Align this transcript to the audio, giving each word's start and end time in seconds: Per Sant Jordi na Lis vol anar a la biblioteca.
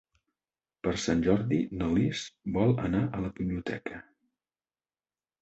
Per 0.85 0.93
Sant 1.03 1.19
Jordi 1.27 1.59
na 1.81 1.89
Lis 1.97 2.23
vol 2.57 2.73
anar 2.89 3.03
a 3.19 3.23
la 3.27 3.31
biblioteca. 3.41 4.01